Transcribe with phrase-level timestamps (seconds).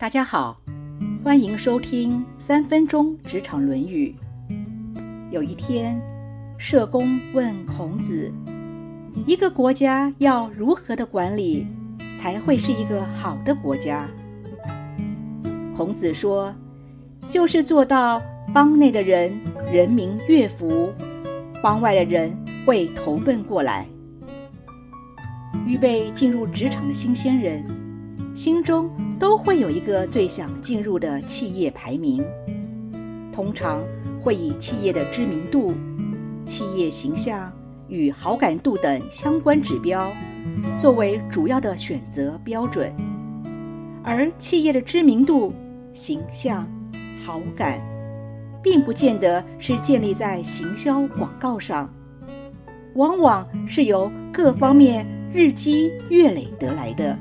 [0.00, 0.60] 大家好，
[1.24, 4.14] 欢迎收听三分钟职场论语。
[5.32, 6.00] 有一天，
[6.56, 8.32] 社工问孔子
[9.26, 11.66] ：“一个国家要如何的管理，
[12.16, 14.08] 才会是一个好的国家？”
[15.76, 16.54] 孔子说
[17.28, 18.22] ：“就是做到
[18.54, 19.36] 邦内的人
[19.68, 20.92] 人民悦服，
[21.60, 22.32] 邦外的人
[22.64, 23.84] 会投奔过来。”
[25.66, 27.64] 预备进入职场的新鲜人，
[28.32, 28.88] 心中
[29.18, 32.24] 都会有一个最想进入的企业排名，
[33.32, 33.82] 通常
[34.20, 35.74] 会以企业的知名度、
[36.44, 37.52] 企业形象
[37.88, 40.12] 与好感度等相关指标
[40.78, 42.92] 作为主要的选择标准。
[44.04, 45.52] 而企业的知名度、
[45.92, 46.66] 形象、
[47.26, 47.80] 好感，
[48.62, 51.92] 并不见得是建立在行销广告上，
[52.94, 55.06] 往往是由各方面。
[55.30, 57.14] 日积月累得来的，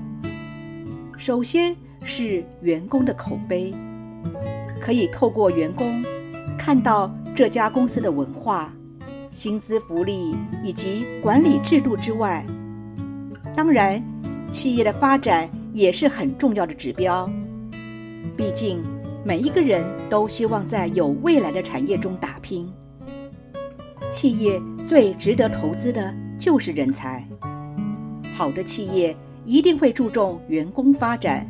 [1.18, 1.76] 首先
[2.08, 3.72] 是员工的口碑，
[4.82, 6.04] 可以透过员工
[6.58, 8.74] 看到这家公司的文化、
[9.30, 12.44] 薪资福利以及管理制度之外，
[13.54, 14.02] 当然，
[14.52, 17.30] 企业的发展也是很重要的指标。
[18.36, 18.84] 毕竟，
[19.24, 22.72] 每一个人都希望在有未来的产业中打拼，
[24.10, 27.28] 企业最值得投资的就是人才。
[28.34, 31.46] 好的企业一定会注重员工发展、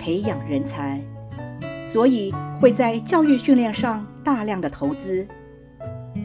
[0.00, 0.98] 培养人才，
[1.86, 5.26] 所以会在教育训练上大量的投资。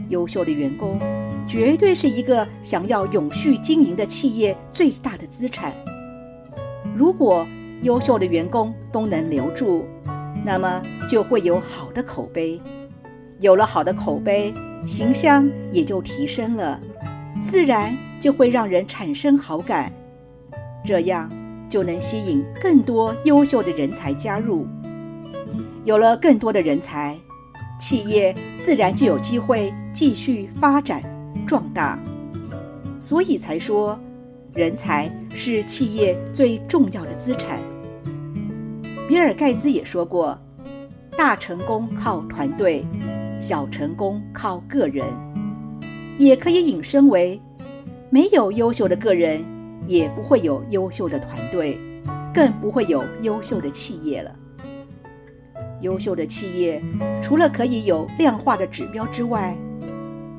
[0.07, 0.97] 优秀的员工
[1.45, 5.73] 绝对是一个想要永续经营的企业最大的资产。
[6.95, 7.45] 如果
[7.81, 9.83] 优秀的员工都能留住，
[10.45, 12.59] 那么就会有好的口碑。
[13.39, 14.53] 有了好的口碑，
[14.87, 16.79] 形象也就提升了，
[17.43, 17.93] 自然。
[18.21, 19.91] 就会让人产生好感，
[20.83, 21.29] 这样
[21.75, 24.65] 就能吸引更多优秀的人才加入。
[25.83, 27.19] 有了更多的人才，
[27.77, 31.03] 企业自然就有机会继续发展
[31.45, 31.99] 壮大。
[33.01, 33.99] 所以才说，
[34.53, 37.59] 人才是企业最重要的资产。
[39.05, 40.39] 比尔盖茨也说过
[41.17, 42.85] ：“大成功靠团队，
[43.41, 45.05] 小成功靠个人。”
[46.17, 47.37] 也可以引申为。
[48.09, 49.43] 没有优秀的个人，
[49.87, 51.77] 也不会有优秀的团队，
[52.33, 54.35] 更不会有优秀的企业了。
[55.81, 56.81] 优秀的企业
[57.21, 59.55] 除了可以有量化的指标之外，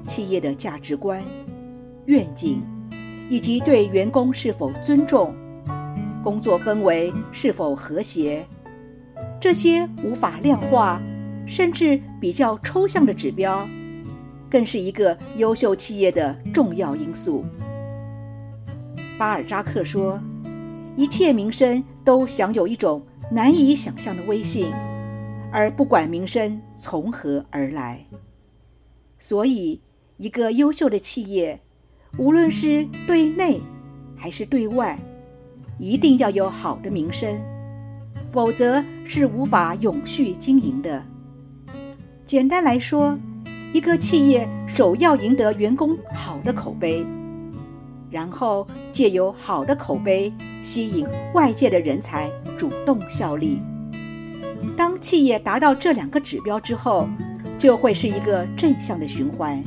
[0.07, 1.23] 企业的价值观、
[2.07, 2.62] 愿景，
[3.29, 5.34] 以及对员工是否尊重、
[6.23, 8.47] 工作氛围是否和谐，
[9.41, 11.01] 这些无法量化，
[11.47, 13.69] 甚至比较抽象的指标，
[14.51, 17.45] 更是一个优秀企业的重要因素。
[19.19, 20.21] 巴尔扎克说
[20.94, 24.71] ：“一切名声都享有一种难以想象的威信，
[25.50, 28.04] 而不管名声从何而来。
[29.19, 29.81] 所以，
[30.19, 31.59] 一个优秀的企业，
[32.19, 33.59] 无论是对内
[34.15, 34.99] 还是对外，
[35.78, 37.41] 一定要有好的名声，
[38.31, 41.03] 否则是无法永续经营的。
[42.27, 43.19] 简单来说，
[43.72, 47.03] 一个企业首要赢得员工好的口碑。”
[48.11, 53.61] 然后借由好的口碑吸引外界的人才主动效力。
[54.77, 57.09] 当企业达到这两个指标之后，
[57.59, 59.62] 就会是一个正向的循环，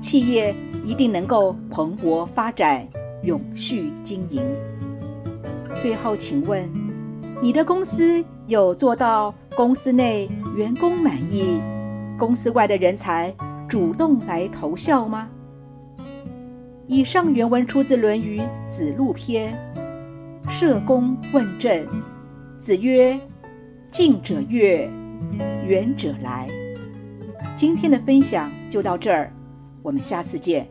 [0.00, 0.54] 企业
[0.84, 2.86] 一定能够蓬勃发展、
[3.22, 4.42] 永续经营。
[5.80, 6.68] 最后，请问
[7.42, 11.60] 你的公司有做到公司内员工满意，
[12.18, 13.34] 公司外的人才
[13.68, 15.28] 主动来投效吗？
[16.88, 19.56] 以上原文出自《论语·子路篇》。
[20.50, 21.84] 社公问政，
[22.60, 23.18] 子曰
[23.90, 24.88] ：“近者悦，
[25.66, 26.48] 远者来。”
[27.56, 29.32] 今天的分享就到这儿，
[29.82, 30.68] 我们下次见。